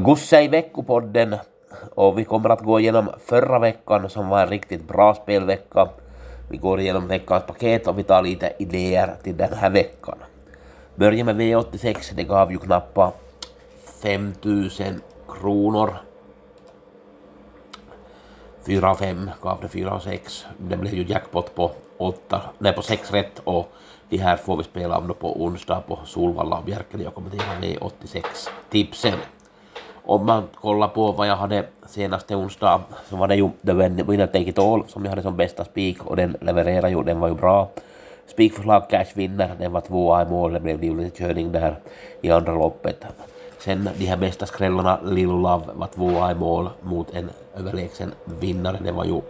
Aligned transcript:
Gusse 0.00 0.42
i 0.42 0.48
veckopodden 0.48 1.36
och 1.94 2.18
vi 2.18 2.24
kommer 2.24 2.50
att 2.50 2.60
gå 2.60 2.80
igenom 2.80 3.10
förra 3.24 3.58
veckan 3.58 4.10
som 4.10 4.28
var 4.28 4.42
en 4.42 4.48
riktigt 4.48 4.88
bra 4.88 5.14
spelvecka. 5.14 5.88
Vi 6.50 6.56
går 6.56 6.80
igenom 6.80 7.08
veckans 7.08 7.46
paket 7.46 7.86
och 7.86 7.98
vi 7.98 8.02
tar 8.02 8.22
lite 8.22 8.52
idéer 8.58 9.14
till 9.22 9.36
den 9.36 9.52
här 9.52 9.70
veckan. 9.70 10.18
Börja 10.94 11.24
med 11.24 11.40
V86, 11.40 12.14
det 12.14 12.24
gav 12.24 12.52
ju 12.52 12.58
knappa 12.58 13.12
5000 14.02 15.00
kronor. 15.28 15.94
4 18.66 18.90
och 18.90 18.98
5 18.98 19.30
gav 19.42 19.58
det 19.60 19.68
4 19.68 19.94
och 19.94 20.02
6. 20.02 20.46
Det 20.58 20.76
blev 20.76 20.94
ju 20.94 21.04
jackpot 21.04 21.54
på 21.54 21.70
8, 21.96 22.40
nej 22.58 22.72
på 22.72 22.82
6 22.82 23.12
rätt 23.12 23.40
och 23.44 23.72
de 24.08 24.18
här 24.18 24.36
får 24.36 24.56
vi 24.56 24.64
spela 24.64 24.98
om 24.98 25.08
då 25.08 25.14
på 25.14 25.42
onsdag 25.42 25.80
på 25.80 25.98
Solvalla 26.04 26.58
och 26.58 26.64
Bjärkeli 26.64 27.06
och 27.06 27.14
kommentera 27.14 27.60
V86 27.60 28.24
tipsen 28.70 29.18
om 30.06 30.26
man 30.26 30.42
kollar 30.54 30.88
på 30.88 31.12
vad 31.12 31.26
jag 31.26 31.36
hade 31.36 31.64
senaste 31.86 32.36
onsdag 32.36 32.80
så 33.08 33.16
var 33.16 33.28
det 33.28 33.36
ju 33.36 33.50
The 33.66 33.72
Winner 33.72 34.26
Take 34.26 34.50
It 34.50 34.58
All 34.58 34.88
som 34.88 35.04
jag 35.04 35.10
hade 35.10 35.22
som 35.22 35.36
bästa 35.36 35.64
spik 35.64 36.06
och 36.06 36.16
den 36.16 36.36
levererade 36.40 36.90
ju, 36.90 37.02
den 37.02 37.20
var 37.20 37.28
ju 37.28 37.34
bra. 37.34 37.68
Spikförslag 38.26 38.90
Cash 38.90 39.14
vinner, 39.14 39.56
den 39.58 39.72
var 39.72 39.80
tvåa 39.80 40.22
i 40.22 40.26
mål, 40.26 40.52
det 40.52 40.60
blev 40.60 40.84
ju 40.84 40.96
lite 40.96 41.18
körning 41.18 41.52
där. 41.52 41.76
I 42.20 42.30
andra 42.30 42.54
loppet. 42.54 43.04
Sen 43.58 43.88
de 43.98 44.06
här 44.06 44.16
bästa 44.16 44.46
skrällarna, 44.46 45.00
Lilo 45.04 45.38
Love 45.38 45.64
var 45.74 45.86
tvåa 45.86 46.30
i 46.30 46.34
mål 46.34 46.68
mot 46.82 47.14
en 47.14 47.30
överlägsen 47.56 48.12
vinnare, 48.24 48.78
det 48.84 48.92
var 48.92 49.04
ju 49.04 49.20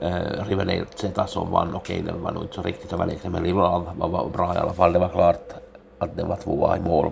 eh, 0.00 0.46
Riverdale 0.48 0.84
Zeta 0.94 1.26
som 1.26 1.50
vann, 1.50 1.74
okej 1.74 2.00
okay, 2.00 2.12
den 2.12 2.22
var 2.22 2.32
nog 2.32 2.42
inte 2.42 2.54
så 2.54 2.62
riktigt 2.62 2.92
överlägsen 2.92 3.32
men 3.32 3.42
Lilo 3.42 3.60
Love 3.60 3.86
var, 3.96 4.08
var 4.08 4.28
bra 4.28 4.54
i 4.54 4.58
alla 4.58 4.72
fall, 4.72 4.92
det 4.92 4.98
var 4.98 5.08
klart 5.08 5.52
att 5.98 6.16
den 6.16 6.28
var 6.28 6.36
tvåa 6.36 6.76
i 6.76 6.80
mål 6.80 7.10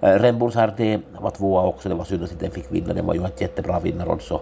Eh, 0.00 0.14
Rembos 0.18 0.56
RT 0.56 0.80
var 1.20 1.30
tvåa 1.30 1.62
också, 1.62 1.88
det 1.88 1.94
var 1.94 2.04
synd 2.04 2.24
att 2.24 2.40
den 2.40 2.50
fick 2.50 2.72
vinna, 2.72 2.94
den 2.94 3.06
var 3.06 3.14
ju 3.14 3.24
ett 3.24 3.40
jättebra 3.40 3.80
vinnarrodds 3.80 4.32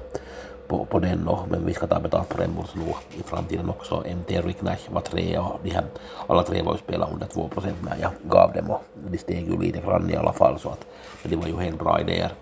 på, 0.69 0.85
på 0.85 0.99
den 0.99 1.29
och, 1.29 1.49
men 1.51 1.67
vi 1.67 1.75
ska 1.75 1.87
ta 1.87 2.01
betalt 2.01 2.29
på 2.29 2.43
Rembos 2.43 2.75
nog 2.75 2.95
i 3.19 3.23
framtiden 3.23 3.71
också. 3.71 4.05
MT 4.07 4.31
Ricknash 4.31 4.91
var 4.91 5.01
trea 5.01 5.43
och 5.43 5.61
de 5.63 5.71
här, 5.71 5.85
alla 6.27 6.43
tre 6.43 6.63
var 6.63 6.73
ju 6.73 6.79
spelade 6.79 7.13
under 7.13 7.27
2 7.27 7.49
procent 7.49 7.77
när 7.85 7.97
jag 8.01 8.11
gav 8.31 8.53
dem 8.53 8.71
och 8.71 8.83
de 9.11 9.19
steg 9.19 9.49
ju 9.49 9.59
lite 9.59 9.81
grann 9.81 10.11
i 10.11 10.17
alla 10.17 10.33
fall 10.33 10.59
så 10.59 10.69
att 10.69 10.87
det 11.23 11.37
var 11.37 11.47
ju 11.47 11.57
helt 11.57 11.79
bra 11.79 12.01
idéer. 12.01 12.33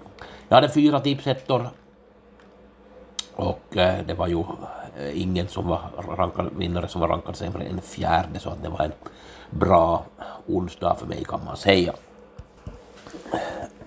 Jag 0.49 0.55
hade 0.55 0.69
fyra 0.69 1.01
tipsettor 1.01 1.69
och 3.37 3.77
eh, 3.77 3.95
det 4.07 4.15
var 4.15 4.27
ju 4.27 4.39
eh, 5.01 5.23
ingen 5.23 5.49
som 5.49 5.69
var 5.69 5.81
rankad 6.17 6.51
vinnare 6.57 6.89
som 6.89 7.01
var 7.01 7.09
rankad 7.09 7.37
sämre 7.37 7.65
än 7.65 7.81
fjärde 7.81 8.39
så 8.39 8.51
att 8.51 8.63
det 8.63 8.69
var 8.69 8.85
en 8.85 8.93
bra 9.51 10.05
onsdag 10.47 10.95
för 10.95 11.07
mig 11.07 11.25
kan 11.25 11.41
man 11.45 11.57
säga. 11.57 11.93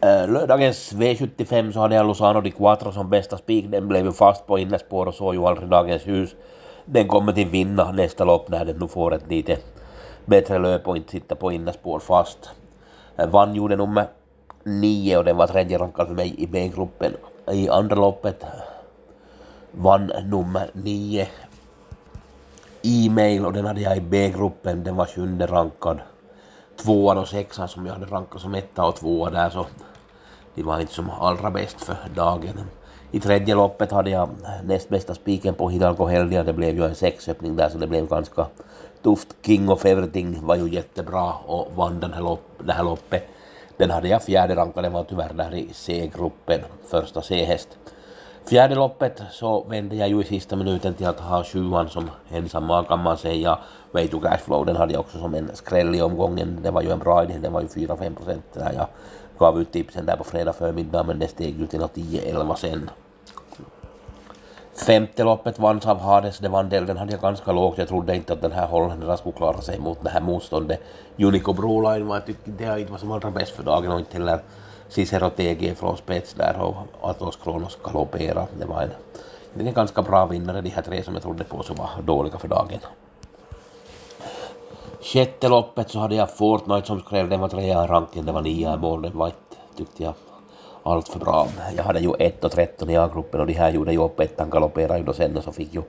Lördagens 0.02 0.94
V75 0.94 1.72
så 1.72 1.80
hade 1.80 1.96
jag 1.96 2.06
Lozano 2.06 2.42
di 2.42 2.52
Quattro 2.52 2.92
som 2.92 3.10
bästa 3.10 3.38
spik. 3.38 3.72
Den 3.72 3.88
blev 3.88 4.06
ju 4.06 4.12
fast 4.12 4.48
på 4.48 4.60
innerspår 4.60 5.06
och 5.06 5.14
såg 5.14 5.36
ju 5.36 5.46
aldrig 5.46 5.70
dagens 5.70 6.08
ljus. 6.08 6.36
Den 6.86 7.08
kommer 7.08 7.34
till 7.34 7.48
vinna 7.48 7.92
nästa 7.92 8.26
lopp 8.26 8.50
när 8.50 8.66
den 8.66 8.78
nu 8.80 8.88
får 8.88 9.14
ett 9.14 9.30
lite 9.30 9.58
bättre 10.26 10.60
löp 10.60 10.88
och 10.88 10.98
inte 10.98 11.12
sitta 11.12 11.36
på 11.36 11.52
innerspår 11.52 12.00
fast. 12.00 12.50
Vann 13.16 13.56
gjorde 13.56 13.76
nummer 13.76 14.08
nio 14.64 15.18
och 15.18 15.26
den 15.26 15.38
var 15.38 15.48
tredje 15.48 15.78
rankad 15.78 16.08
för 16.08 16.16
mig 16.16 16.36
i 16.38 16.48
B-gruppen. 16.48 17.14
I 17.52 17.70
andra 17.70 17.96
loppet 17.96 18.46
vann 19.72 20.12
nummer 20.24 20.70
nio 20.74 21.28
e-mail 22.82 23.46
och 23.46 23.54
den 23.54 23.66
hade 23.66 23.82
jag 23.82 23.98
i 23.98 24.02
B-gruppen. 24.02 24.84
Den 24.84 24.96
var 24.96 25.06
sjunde 25.06 25.46
rankad 25.46 26.00
tvåan 26.84 27.18
och 27.18 27.28
sexan 27.28 27.68
som 27.68 27.86
jag 27.86 27.94
hade 27.94 28.06
rankat 28.06 28.42
som 28.42 28.56
etta 28.56 28.86
och 28.86 28.96
tvåa 28.96 29.30
där 29.30 29.50
så 29.50 29.66
de 30.56 30.64
var 30.64 30.80
inte 30.80 30.94
som 30.94 31.10
allra 31.10 31.52
bäst 31.52 31.82
för 31.82 31.98
dagen. 32.16 32.60
I 33.12 33.20
tredje 33.20 33.56
loppet 33.56 33.92
hade 33.92 34.10
jag 34.10 34.30
näst 34.64 34.90
bästa 34.90 35.16
spiken 35.16 35.54
på 35.54 35.70
Hidalgo 35.70 36.06
Heldia. 36.06 36.44
Det 36.44 36.54
blev 36.54 36.76
ju 36.76 36.86
en 36.86 36.96
sexöppning 36.96 37.56
där 37.56 37.70
så 37.70 37.78
det 37.78 37.88
blev 37.88 38.08
ganska 38.08 38.48
tufft. 39.04 39.28
King 39.46 39.70
of 39.70 39.86
Everything 39.86 40.46
var 40.46 40.56
ju 40.56 40.70
jättebra 40.70 41.34
och 41.34 41.72
vann 41.76 42.00
den 42.00 42.14
här, 42.14 42.22
lopp, 42.22 42.44
det 42.64 42.74
här 42.74 42.84
loppet. 42.84 43.28
Den 43.78 43.92
hade 43.92 44.08
jag 44.08 44.24
fjärde 44.24 44.56
rankad, 44.56 44.84
den 44.84 44.94
var 44.94 45.04
tyvärr 45.04 45.34
där 45.34 45.56
i 45.56 45.70
C-gruppen, 45.74 46.62
första 46.90 47.22
C-häst. 47.22 47.78
Fjärde 48.50 48.76
loppet 48.76 49.22
så 49.32 49.64
vände 49.64 49.96
jag 49.96 50.10
ju 50.10 50.22
i 50.22 50.24
sista 50.24 50.56
minuten 50.56 50.94
till 50.94 51.08
att 51.08 51.20
ha 51.20 51.44
sjuan 51.44 51.90
som 51.90 52.10
ensam 52.32 52.86
kan 52.86 53.04
man 53.04 53.18
säga. 53.18 53.58
Way 53.92 54.08
to 54.08 54.20
Cashflow, 54.20 54.66
den 54.66 54.76
hade 54.76 54.94
jag 54.94 55.00
också 55.00 55.20
som 55.20 55.36
en 55.36 55.50
skräll 55.54 55.96
i 55.96 56.02
omgången. 56.02 56.60
Det 56.62 56.72
var 56.72 56.82
ju 56.82 56.92
en 56.92 57.00
bra 57.00 57.24
idé, 57.24 57.34
den 57.42 57.54
var 57.54 57.62
ju 57.62 57.68
4-5 57.68 58.16
procent 58.16 58.44
när 58.54 58.74
jag 58.74 58.88
gav 59.40 59.62
ut 59.62 59.72
tipsen 59.72 60.06
där 60.06 60.16
på 60.16 60.24
fredag 60.24 60.54
förmiddag 60.54 61.04
men 61.04 61.20
det 61.20 61.28
steg 61.28 61.60
ju 61.60 61.68
till 61.68 61.82
10-11 61.82 62.56
sen. 62.56 62.90
Femte 64.86 65.24
loppet 65.24 65.60
vanns 65.60 65.86
av 65.86 66.00
Hades, 66.00 66.40
det 66.40 66.50
var 66.50 66.60
en 66.60 66.70
del, 66.70 66.86
den 66.86 66.98
hade 66.98 67.12
jag 67.12 67.22
ganska 67.22 67.52
lågt. 67.52 67.78
Jag 67.78 67.88
trodde 67.88 68.16
inte 68.16 68.34
att 68.34 68.42
den 68.42 68.52
här 68.52 68.68
holländaren 68.68 69.18
skulle 69.18 69.36
klara 69.36 69.62
sig 69.62 69.80
mot 69.80 70.04
det 70.04 70.10
här 70.10 70.22
motståndet. 70.22 70.80
Unico 71.18 71.54
Broline 71.54 72.08
var, 72.08 72.16
jag 72.16 72.26
tyckte 72.26 72.52
det 72.52 72.80
inte 72.80 72.92
var 72.92 73.00
som 73.00 73.12
allra 73.12 73.32
bäst 73.32 73.52
för 73.52 73.64
dagen 73.64 73.92
och 73.92 74.00
inte 74.00 74.14
heller 74.14 74.40
Cicero 74.90 75.30
TG 75.30 75.76
från 75.76 75.98
spets 75.98 76.34
där 76.34 76.62
och 76.62 76.76
Atos 77.10 77.36
Kronos 77.44 77.78
galoppera. 77.84 78.48
Det 78.60 78.66
var 78.66 78.82
en, 78.82 79.68
en 79.68 79.74
ganska 79.74 80.02
bra 80.02 80.26
vinnare, 80.26 80.62
de 80.62 80.70
här 80.70 80.82
tre 80.82 81.04
som 81.04 81.14
jag 81.14 81.24
trodde 81.24 81.44
på 81.44 81.64
som 81.64 81.76
var 81.76 81.90
dåliga 82.02 82.38
för 82.38 82.48
dagen. 82.48 82.80
Sjätte 85.02 85.50
loppet 85.50 85.90
så 85.90 86.00
hade 86.00 86.16
jag 86.16 86.36
Fortnite 86.36 86.88
som 86.88 87.00
skrev, 87.00 87.30
den 87.30 87.40
var 87.40 87.48
trea 87.48 87.84
i 87.84 87.88
rankingen, 87.88 88.26
det 88.26 88.32
var 88.32 88.42
nia 88.42 88.74
i 88.74 88.78
mål, 88.78 89.02
den 89.02 89.18
var 89.18 89.28
inte, 89.28 89.56
tyckte 89.78 90.04
jag, 90.04 90.14
allt 90.84 91.08
för 91.08 91.20
bra. 91.20 91.48
Jag 91.78 91.84
hade 91.84 92.00
ju 92.00 92.14
1 92.20 92.44
och 92.44 92.52
13 92.52 92.90
i 92.90 92.98
A-gruppen 92.98 93.42
och 93.42 93.48
de 93.48 93.54
här 93.54 93.72
gjorde 93.72 93.92
ju 93.92 94.04
upp 94.04 94.20
ettan, 94.20 94.50
galopperade 94.50 95.00
ju 95.00 95.06
då 95.06 95.14
sen 95.14 95.38
och 95.38 95.44
så 95.44 95.52
fick 95.52 95.74
ju 95.74 95.82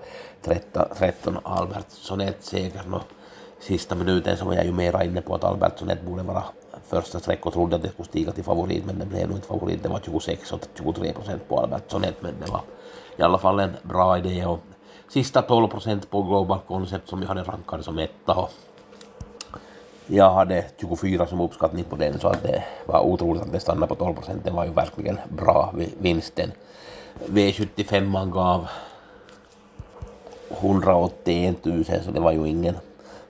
13, 0.43 0.83
13 0.97 1.39
Albertsson 1.43 2.21
ett 2.21 2.45
segern 2.45 2.95
och 2.95 3.03
sista 3.61 3.95
minuten 3.95 4.37
så 4.37 4.45
var 4.45 4.55
jag 4.55 4.65
ju 4.65 4.73
mera 4.73 5.05
inne 5.05 5.21
på 5.21 5.35
att 5.35 5.45
Albertsson 5.45 5.91
ett 5.91 6.03
borde 6.03 6.23
vara 6.23 6.45
första 6.87 7.19
streck 7.21 7.47
och 7.47 7.53
trodde 7.53 7.77
att 7.77 7.83
det 7.83 7.89
skulle 7.89 8.09
stiga 8.09 8.33
till 8.33 8.45
favorit 8.45 8.87
men 8.87 8.99
det 8.99 9.07
blev 9.07 9.29
nog 9.29 9.37
inte 9.37 9.49
favorit, 9.49 9.83
det 9.83 9.89
var 9.89 10.01
26 10.05 10.53
och 10.53 10.61
23 10.79 11.13
procent 11.13 11.49
på 11.49 11.59
Albertsson 11.59 12.05
ett 12.05 12.23
men 12.23 12.35
det 12.45 12.51
var 12.51 12.61
i 13.17 13.23
alla 13.23 13.39
fall 13.39 13.61
en 13.61 13.77
bra 13.83 14.19
idé 14.19 14.47
och 14.47 14.61
sista 15.09 15.43
12 15.43 15.69
procent 15.69 16.11
på 16.11 16.23
Global 16.23 16.59
Concept 16.67 17.09
som 17.09 17.21
jag 17.21 17.29
hade 17.29 17.43
rankat 17.43 17.85
som 17.85 17.99
etta 17.99 18.35
och 18.35 18.51
jag 20.13 20.31
hade 20.31 20.65
24 20.81 21.27
som 21.27 21.41
uppskattning 21.41 21.85
på 21.85 21.97
den 21.97 22.19
så 22.19 22.29
att 22.29 22.43
det 22.43 22.65
var 22.87 23.01
otroligt 23.01 23.43
att 23.43 23.53
det 23.53 23.61
stannade 23.61 23.87
på 23.87 23.95
12 23.95 24.15
procent. 24.15 24.45
Det 24.45 24.51
var 24.51 24.65
ju 24.65 24.73
verkligen 24.73 25.19
bra 25.29 25.75
vinsten. 25.99 26.53
V75 27.27 28.01
man 28.01 28.31
gav 28.31 28.69
181 30.51 31.65
000 31.65 31.85
så 31.85 32.11
det 32.11 32.21
var 32.21 32.33
ju 32.33 32.49
ingen 32.49 32.77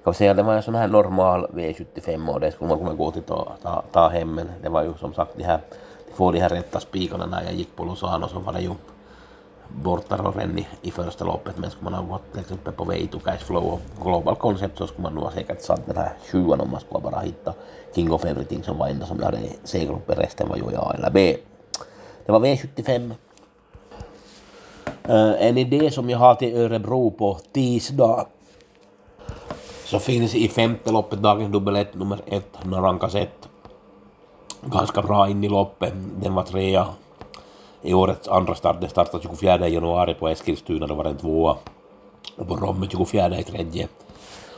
kan 0.05 0.14
säga 0.14 0.35
det 0.35 0.43
var 0.43 0.55
en 0.55 0.62
sån 0.62 0.75
här 0.75 0.88
normal 0.88 1.47
V75 1.47 2.29
och 2.29 2.41
det 2.41 2.52
skulle 2.52 2.69
man 2.69 2.79
kunna 2.79 2.94
gå 2.94 3.11
till 3.11 3.23
ta, 3.23 3.52
ta, 3.62 3.82
ta 3.93 4.08
hem 4.08 4.35
men 4.35 4.49
det 4.62 4.69
var 4.69 4.82
ju 4.85 4.94
som 5.00 5.14
sagt 5.14 5.37
de 5.37 5.44
här, 5.44 5.61
de 6.06 6.12
får 6.12 6.32
de 6.32 6.41
här 6.41 6.49
rätta 6.49 6.81
spikarna 6.81 7.26
när 7.26 7.43
jag 7.43 7.55
gick 7.55 7.76
på 7.76 7.85
Lozano 7.85 8.29
så 8.29 8.38
var 8.38 8.52
det 8.52 8.61
ju 8.61 8.70
bortaroren 9.69 10.58
i, 10.58 10.67
i 10.82 10.91
första 10.91 11.25
loppet, 11.25 11.58
men 11.58 11.70
skulle 11.70 11.91
man 11.91 11.94
ha 11.94 12.12
gått 12.12 12.32
till 12.32 12.41
exempel 12.41 12.73
på 12.73 12.85
Way 12.85 13.06
to 13.06 13.19
Cashflow 13.19 13.64
och 13.64 13.81
Global 14.02 14.37
Concept 14.37 14.79
så 14.79 14.87
skulle 14.87 15.02
man 15.02 15.14
nog 15.14 15.25
ha 15.25 15.31
säkert 15.31 15.62
satt 15.62 15.87
den 15.87 15.97
här 15.97 16.12
sjuan 16.32 16.61
om 16.61 16.70
man 16.70 16.81
skulle 16.81 17.00
bara 17.00 17.20
hitta 17.20 17.55
King 17.94 18.12
of 18.12 18.25
Everything 18.25 18.62
som 18.62 18.79
var 18.79 18.88
enda 18.88 19.06
som 19.06 19.19
jag 19.19 19.25
hade 19.25 19.38
i 19.38 19.58
C-gruppen, 19.64 20.17
resten 20.17 20.49
var 20.49 20.56
ju 20.56 20.62
A 20.76 20.93
eller 20.94 21.11
B. 21.11 21.37
Det 22.26 22.32
var 22.32 22.41
V75. 22.41 23.12
Uh, 25.08 25.46
en 25.46 25.58
idé 25.58 25.91
som 25.91 26.11
jag 26.11 26.19
har 26.19 26.35
till 26.35 26.56
Örebro 26.56 27.11
på 27.11 27.38
tisdag 27.53 28.26
så 29.90 29.98
finns 29.98 30.34
i 30.34 30.48
femte 30.48 30.92
loppet 30.92 31.19
dagens 31.19 31.52
dubbel 31.52 31.76
1 31.76 31.94
nummer 31.94 32.20
1, 32.26 32.58
Narankas 32.64 33.14
1. 33.14 33.48
Ganska 34.62 35.02
bra 35.02 35.28
in 35.28 35.44
i 35.44 35.48
loppet, 35.48 35.92
den 36.22 36.34
var 36.34 36.42
trea 36.42 36.87
i 37.82 37.94
årets 37.94 38.28
andra 38.28 38.54
start. 38.54 38.81
Den 38.81 38.90
startade 38.90 39.22
24 39.22 39.69
januari 39.69 40.14
på 40.14 40.28
Eskilstuna, 40.28 40.87
då 40.87 40.94
var 40.94 41.04
den 41.04 41.16
tvåa. 41.16 41.56
Och 42.37 42.48
på 42.48 42.56
Romme 42.56 42.87
24 42.90 43.38
i 43.38 43.42
tredje. 43.42 43.88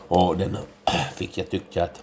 Och 0.09 0.37
den 0.37 0.59
fick 1.17 1.39
jag 1.39 1.51
tycka 1.51 1.85
att 1.85 2.03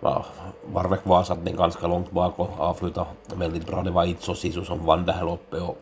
var, 0.00 0.26
Varvek 0.72 1.06
var 1.06 1.22
satt 1.22 1.44
den 1.44 1.56
ganska 1.56 1.86
långt 1.86 2.10
bak 2.10 2.38
och 2.38 2.50
avslutade 2.58 3.08
väldigt 3.34 3.66
bra. 3.66 3.82
Det 3.82 3.90
var 3.90 4.04
Itso 4.04 4.34
Sisu 4.34 4.64
som 4.64 4.86
vann 4.86 5.06
det 5.06 5.12
här 5.12 5.24
loppet 5.24 5.62
och 5.62 5.78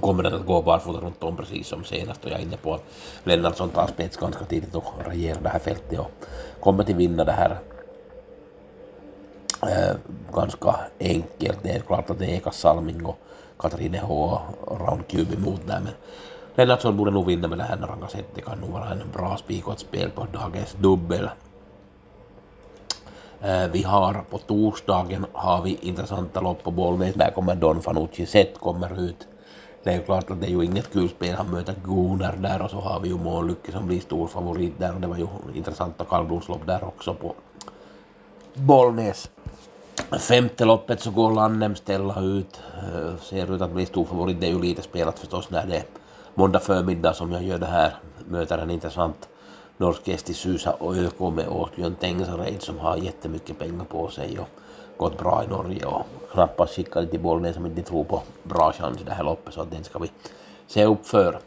kommer 0.00 0.22
den 0.22 0.34
att 0.34 0.46
gå 0.46 0.62
barfota 0.62 1.00
runt 1.00 1.22
om 1.22 1.36
precis 1.36 1.68
som 1.68 1.84
senast 1.84 2.24
och 2.24 2.30
jag 2.30 2.38
är 2.38 2.42
inne 2.42 2.56
på 2.56 2.74
att 2.74 2.84
Lennartsson 3.24 3.68
tar 3.68 3.86
spets 3.86 4.16
ganska 4.16 4.44
tidigt 4.44 4.74
och 4.74 4.84
regerar 5.08 5.40
det 5.40 5.48
här 5.48 5.58
fältet 5.58 5.98
och 5.98 6.10
kommer 6.60 6.84
till 6.84 6.96
vinna 6.96 7.24
det 7.24 7.32
här 7.32 7.58
äh, 9.62 9.96
ganska 10.34 10.74
enkelt. 11.00 11.58
Det 11.62 11.70
är 11.70 11.80
klart 11.80 12.10
att 12.10 12.18
det 12.18 12.26
är 12.26 12.36
Eka 12.36 12.50
Salming 12.50 13.06
och 13.06 13.18
Katrine 13.58 13.98
H 13.98 14.40
och 14.60 14.80
Raun 14.80 15.02
Cube 15.08 15.34
emot 15.34 15.60
där 15.66 15.80
men 15.80 15.92
Lennartsson 16.54 16.96
borde 16.96 17.10
nog 17.10 17.26
vinna 17.26 17.48
med 17.48 17.58
det 17.58 17.64
här 17.64 17.76
när 17.76 17.86
han 17.86 18.00
kan 18.00 18.08
sätta. 18.08 18.34
Det 18.34 18.40
kan 18.40 18.58
nog 18.58 18.70
vara 18.70 18.90
en 18.90 19.02
bra 19.12 19.36
spik 19.36 19.66
och 19.66 19.72
ett 19.72 19.78
spel 19.78 20.10
på 20.10 20.26
dagens 20.32 20.76
dubbel. 20.80 21.28
Eh, 23.40 23.66
vi 23.72 23.82
har 23.82 24.24
på 24.30 24.38
torsdagen 24.38 25.26
har 25.32 25.62
vi 25.62 25.78
intressanta 25.80 26.40
lopp 26.40 26.62
på 26.62 26.70
Bollnäs. 26.70 27.14
Där 27.14 27.30
kommer 27.30 27.54
Don 27.54 27.82
Fanucci 27.82 28.26
Zet 28.26 28.60
kommer 28.60 29.00
ut 29.00 29.26
det 29.86 29.92
är 29.92 29.96
ju 29.96 30.02
klart 30.02 30.30
att 30.30 30.40
det 30.40 30.46
är 30.46 30.50
ju 30.50 30.64
inget 30.64 30.92
kul 30.92 31.08
spel. 31.08 31.34
Han 31.34 31.50
möter 31.50 31.74
Gunnar 31.84 32.36
där 32.36 32.62
och 32.62 32.70
så 32.70 32.80
har 32.80 33.00
vi 33.00 33.08
ju 33.08 33.18
Månlykke 33.18 33.72
som 33.72 33.86
blir 33.86 34.00
stor 34.00 34.26
favorit 34.26 34.78
där 34.78 34.94
och 34.94 35.00
det 35.00 35.06
var 35.06 35.16
ju 35.16 35.26
intressanta 35.54 36.04
kallblodslopp 36.04 36.66
där 36.66 36.84
också 36.84 37.14
på 37.14 37.34
Bollnäs. 38.54 39.30
Femte 40.18 40.64
loppet 40.64 41.00
så 41.00 41.10
går 41.10 41.30
Lannem 41.32 41.74
ställa 41.74 42.20
ut, 42.20 42.60
eh, 42.78 43.16
ser 43.16 43.54
ut 43.54 43.62
att 43.62 43.70
bli 43.70 43.86
stor 43.86 44.04
favorit. 44.04 44.40
Det 44.40 44.46
är 44.46 44.50
ju 44.50 44.62
lite 44.62 44.82
spelat 44.82 45.18
förstås 45.18 45.50
när 45.50 45.66
det 45.66 45.76
är 45.76 45.84
måndag 46.34 46.60
förmiddag 46.60 47.12
som 47.12 47.32
jag 47.32 47.42
gör 47.42 47.58
det 47.58 47.66
här. 47.66 47.94
Möter 48.28 48.58
en 48.58 48.70
intressant 48.70 49.28
norsk 49.76 50.08
gäst 50.08 50.30
i 50.30 50.34
Susa 50.34 50.72
och 50.72 50.96
ÖK 50.96 51.20
med 51.20 51.48
Åsbjörn 51.48 51.94
Tengsareid 51.94 52.62
som 52.62 52.78
har 52.78 52.96
jättemycket 52.96 53.58
pengar 53.58 53.84
på 53.84 54.08
sig 54.08 54.38
och 54.38 54.48
gått 54.96 55.18
bra 55.18 55.44
i 55.44 55.46
Norge 55.46 55.86
och 55.86 56.02
knappast 56.32 56.74
skickade 56.74 57.06
till 57.06 57.20
Bollnäs 57.20 57.54
som 57.54 57.66
inte 57.66 57.82
tror 57.82 58.04
på 58.04 58.22
bra 58.42 58.72
chans 58.72 59.00
i 59.00 59.04
det 59.04 59.12
här 59.12 59.24
loppet 59.24 59.54
så 59.54 59.60
att 59.60 59.70
den 59.70 59.84
ska 59.84 59.98
vi 59.98 60.10
se 60.66 60.84
upp 60.84 61.06
för. 61.06 61.38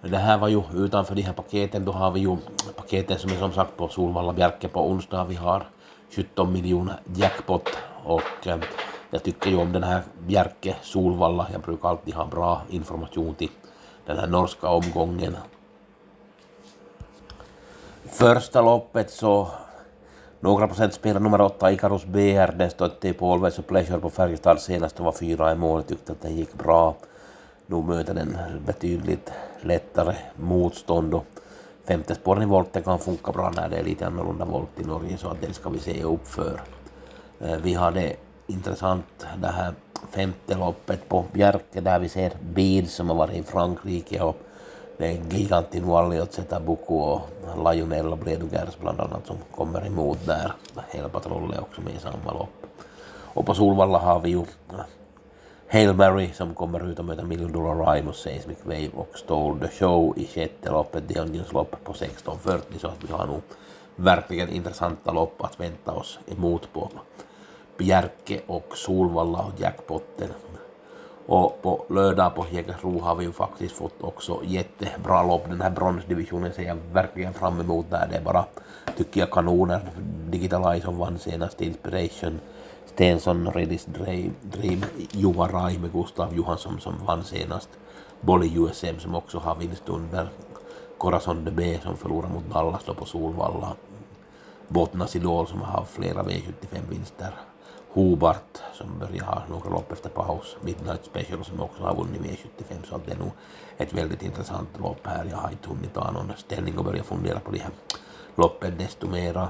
Det 0.00 0.16
här 0.16 0.38
var 0.38 0.48
ju 0.48 0.62
utanför 0.74 1.14
de 1.14 1.22
här 1.22 1.32
paketen, 1.32 1.84
då 1.84 1.92
har 1.92 2.10
vi 2.10 2.20
ju 2.20 2.36
paketen 2.76 3.18
som 3.18 3.30
är 3.30 3.36
som 3.36 3.52
sagt 3.52 3.76
på 3.76 3.88
Solvalla 3.88 4.32
Bjerke 4.32 4.68
på 4.68 4.90
onsdag. 4.90 5.24
Vi 5.24 5.34
har 5.34 5.66
17 6.16 6.52
miljoner 6.52 7.00
jackpot 7.14 7.68
och 8.04 8.46
eh, 8.46 8.58
jag 9.10 9.22
tycker 9.22 9.50
ju 9.50 9.56
om 9.56 9.72
den 9.72 9.82
här 9.82 10.02
Bjerke 10.18 10.76
Solvalla. 10.82 11.46
Jag 11.52 11.60
brukar 11.60 11.88
alltid 11.88 12.14
ha 12.14 12.26
bra 12.26 12.62
information 12.70 13.34
till 13.34 13.50
den 14.06 14.18
här 14.18 14.26
norska 14.26 14.68
omgången. 14.68 15.36
Första 18.04 18.62
loppet 18.62 19.10
så 19.10 19.48
några 20.42 20.68
procent 20.68 20.94
spelar 20.94 21.20
nummer 21.20 21.40
åtta 21.40 21.72
Icarus 21.72 22.04
BR, 22.04 22.52
den 22.58 22.70
stötte 22.70 23.12
på 23.12 23.32
Always 23.32 23.58
a 23.58 23.62
Pleasure 23.68 24.00
på 24.00 24.10
Färjestad 24.10 24.60
senast 24.60 24.98
och 24.98 25.04
var 25.04 25.12
fyra 25.12 25.52
i 25.52 25.54
mål, 25.54 25.82
tyckte 25.82 26.12
att 26.12 26.22
den 26.22 26.36
gick 26.36 26.54
bra. 26.54 26.94
Nu 27.66 27.82
möter 27.82 28.14
den 28.14 28.36
betydligt 28.66 29.32
lättare 29.60 30.14
motstånd 30.36 31.14
och 31.14 31.24
femte 31.84 32.14
spåren 32.14 32.42
i 32.42 32.46
volten 32.46 32.82
kan 32.82 32.98
funka 32.98 33.32
bra 33.32 33.50
när 33.56 33.68
det 33.68 33.76
är 33.76 33.84
lite 33.84 34.06
annorlunda 34.06 34.44
volt 34.44 34.80
i 34.80 34.84
Norge 34.84 35.18
så 35.18 35.28
att 35.28 35.40
den 35.40 35.54
ska 35.54 35.70
vi 35.70 35.78
se 35.78 36.02
upp 36.02 36.26
för. 36.26 36.60
Eh, 37.40 37.56
vi 37.62 37.74
hade 37.74 38.12
intressant 38.46 39.26
det 39.36 39.48
här 39.48 39.74
femte 40.10 40.54
loppet 40.54 41.08
på 41.08 41.24
Bjerke 41.32 41.80
där 41.80 41.98
vi 41.98 42.08
ser 42.08 42.32
Bid 42.40 42.90
som 42.90 43.08
har 43.08 43.16
varit 43.16 43.36
i 43.36 43.42
Frankrike 43.42 44.20
och 44.20 44.36
det 44.96 45.06
är 45.06 45.20
gigantin 45.30 45.86
Walliot, 45.86 46.32
Zetabuku 46.32 46.94
och 46.94 47.20
Lionel 47.64 48.12
och 48.12 48.18
Bledugers 48.18 48.78
bland 48.80 49.00
annat 49.00 49.26
som 49.26 49.36
kommer 49.50 49.86
emot 49.86 50.18
där. 50.26 50.52
Hela 50.90 51.08
är 51.08 51.60
också 51.60 51.80
med 51.80 51.94
i 51.94 51.98
samma 51.98 52.32
lopp. 52.32 52.66
Och 53.34 53.46
på 53.46 53.54
Solvalla 53.54 53.98
har 53.98 54.20
vi 54.20 54.30
ju 54.30 54.44
Hail 55.68 55.94
Mary 55.94 56.32
som 56.32 56.54
kommer 56.54 56.90
ut 56.90 56.98
och 56.98 57.04
möter 57.04 57.24
Million 57.24 57.52
Dollar 57.52 57.94
Rhyme 57.94 58.12
Seismic 58.12 58.58
Wave 58.64 58.90
och 58.94 59.18
Stole 59.18 59.68
the 59.68 59.74
Show 59.74 60.18
i 60.18 60.26
sjätte 60.26 60.70
loppet, 60.70 61.08
Dionions 61.08 61.52
lopp 61.52 61.76
på 61.84 61.92
16.40 61.92 62.60
så 62.78 62.86
att 62.86 63.04
vi 63.08 63.12
har 63.12 63.26
nog 63.26 63.42
verkligen 63.96 64.48
intressanta 64.48 65.12
lopp 65.12 65.44
att 65.44 65.60
vänta 65.60 65.92
oss 65.92 66.18
emot 66.26 66.72
på 66.72 66.90
Bjerke 67.78 68.40
och 68.46 68.72
Solvalla 68.76 69.38
och 69.38 69.60
jackpotten 69.60 70.28
och 71.26 71.62
på 71.62 71.84
lördag 71.88 72.34
på 72.34 72.46
Jägersro 72.50 73.00
har 73.00 73.14
vi 73.14 73.24
ju 73.24 73.32
faktiskt 73.32 73.76
fått 73.76 74.02
också 74.02 74.40
jättebra 74.44 75.22
lopp. 75.22 75.44
Den 75.48 75.60
här 75.60 75.70
bronsdivisionen 75.70 76.52
ser 76.52 76.62
jag 76.62 76.76
verkligen 76.92 77.34
fram 77.34 77.60
emot 77.60 77.90
där. 77.90 78.08
Det 78.10 78.16
är 78.16 78.22
bara, 78.22 78.44
tycker 78.96 79.20
jag, 79.20 79.30
kanoner. 79.30 79.80
Digitalize 80.30 80.84
som 80.84 80.98
vann 80.98 81.18
senast, 81.18 81.60
Inspiration, 81.60 82.40
Stensson, 82.86 83.50
Redis 83.52 83.84
Dream, 83.84 84.32
Juha 84.52 84.86
Johan 85.12 85.48
Rai 85.48 85.78
med 85.78 85.92
Gustav 85.92 86.36
Johansson 86.36 86.80
som 86.80 86.94
vann 87.06 87.24
senast. 87.24 87.68
Bolly 88.20 88.56
USM 88.56 88.98
som 88.98 89.14
också 89.14 89.38
har 89.38 89.54
vinst 89.54 89.88
under 89.88 90.28
Corazon 90.98 91.44
de 91.44 91.50
B 91.50 91.78
som 91.82 91.96
förlorar 91.96 92.28
mot 92.28 92.50
Dallas 92.52 92.84
då 92.86 92.94
på 92.94 93.04
Solvalla. 93.04 93.76
Bottnas 94.68 95.16
Idol 95.16 95.46
som 95.46 95.60
har 95.60 95.84
flera 95.84 96.22
V75-vinster. 96.22 97.51
Hobart 97.92 98.58
som 98.72 98.98
börjar 98.98 99.24
ha 99.24 99.42
några 99.48 99.70
lopp 99.70 99.92
efter 99.92 100.08
paus, 100.08 100.56
Midnight 100.60 101.04
Special 101.04 101.44
som 101.44 101.60
också 101.60 101.82
har 101.82 101.94
vunnit 101.94 102.20
V75 102.20 102.88
så 102.88 102.94
att 102.96 103.06
det 103.06 103.12
är 103.12 103.16
nog 103.16 103.30
ett 103.78 103.92
väldigt 103.92 104.22
intressant 104.22 104.68
lopp 104.80 105.06
här. 105.06 105.24
Jag 105.30 105.36
har 105.36 105.50
inte 105.50 105.68
hunnit 105.68 105.94
ta 105.94 106.10
någon 106.10 106.32
ställning 106.36 106.78
och 106.78 106.84
börja 106.84 107.02
fundera 107.02 107.40
på 107.40 107.50
de 107.50 107.58
här 107.58 107.70
loppen 108.34 108.78
desto 108.78 109.08
mera. 109.08 109.48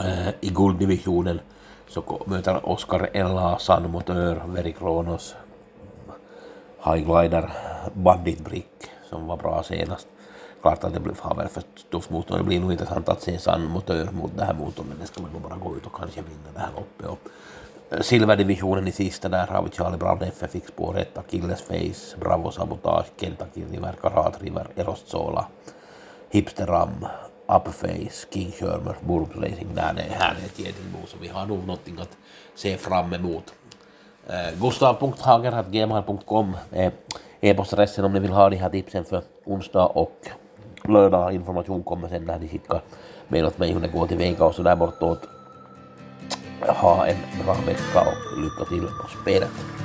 Äh, 0.00 0.28
I 0.40 0.48
gulddivisionen 0.50 1.40
så 1.88 2.22
möter 2.26 2.68
Oscar 2.68 3.10
Ella, 3.12 3.58
San 3.58 3.90
Motör, 3.90 4.42
Very 4.46 4.72
Kronos, 4.72 5.36
Highglider, 6.84 7.52
Bandit 7.92 8.44
Brick 8.44 8.90
som 9.08 9.26
var 9.26 9.36
bra 9.36 9.62
senast 9.62 10.08
klart 10.62 10.84
att 10.84 10.94
det 10.94 11.00
blir, 11.00 11.14
har 11.20 11.34
väl 11.34 11.48
för 11.48 11.62
tufft 11.90 12.10
motstånd. 12.10 12.40
Det 12.40 12.44
blir 12.44 12.60
nog 12.60 12.72
intressant 12.72 13.08
att 13.08 13.22
se 13.22 13.38
San 13.38 13.64
Motör 13.64 14.08
mot 14.12 14.36
det 14.36 14.44
här 14.44 14.54
motståndet, 14.54 14.96
men 14.96 15.00
det 15.00 15.06
ska 15.06 15.22
man 15.22 15.32
nog 15.32 15.42
bara 15.42 15.56
gå 15.56 15.76
ut 15.76 15.86
och 15.86 15.94
kanske 15.96 16.22
vinna 16.22 16.48
det 16.54 16.60
här 16.60 16.70
loppet. 16.76 17.06
Och 17.06 17.18
eh, 17.90 18.00
silverdivisionen 18.00 18.88
i 18.88 18.92
sista, 18.92 19.28
där 19.28 19.46
har 19.46 19.62
vi 19.62 19.70
Charlie 19.70 19.96
Brown, 19.96 20.22
FF 20.22 20.50
fick 20.50 20.68
spår 20.68 20.98
1, 20.98 21.18
Achilles 21.18 21.62
Face, 21.62 22.16
Bravo 22.20 22.50
Sabotage, 22.50 23.06
Kentucky 23.20 23.64
River, 23.72 23.94
Karat 24.02 24.42
River, 24.42 24.66
Erost 24.76 25.08
Sola, 25.08 25.46
Hipster 26.30 26.66
Ram, 26.66 27.06
Upface, 27.48 28.26
King 28.32 28.52
Shermer, 28.52 28.96
Burbs 29.00 29.36
Racing. 29.36 29.74
Där 29.74 29.94
det 29.94 30.02
här 30.10 30.30
är 30.30 30.46
ett 30.46 30.58
getingbo, 30.58 30.98
så 31.06 31.16
vi 31.20 31.28
har 31.28 31.46
nog 31.46 31.58
någonting 31.58 31.98
att 32.00 32.16
se 32.54 32.76
fram 32.76 33.12
emot. 33.12 33.54
Eh, 34.26 34.60
Gustav.hager.gmr.com 34.60 36.56
är 36.72 36.86
eh, 36.86 36.92
e-postadressen 37.40 38.04
om 38.04 38.12
ni 38.12 38.20
vill 38.20 38.32
ha 38.32 38.50
de 38.50 38.56
här 38.56 38.70
tipsen 38.70 39.04
för 39.04 39.22
onsdag 39.44 39.86
och 39.86 40.28
lördag. 40.88 41.34
Information 41.34 41.82
kommer 41.82 42.08
sen 42.08 42.24
när 42.24 42.38
ni 42.38 42.48
skickar 42.48 42.80
mejl 43.28 43.46
åt 43.46 43.58
mig 43.58 43.72
hur 43.72 43.80
det 43.80 43.88
går 43.88 44.06
till 44.06 44.18
väga 44.18 44.44
och 44.44 44.54
så 44.54 44.62
där 44.62 44.76
bortåt. 44.76 45.28
Ha 46.60 47.06
en 47.06 47.16
bra 47.44 47.54
vecka 47.66 48.00
och 48.00 48.42
lycka 48.42 48.64
till 48.68 48.82
på 49.02 49.08
spelet. 49.22 49.77